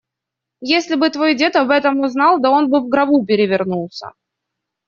[0.65, 2.39] Если бы твой дед об этом узнал!
[2.41, 4.13] Да он бы в гробу перевернулся!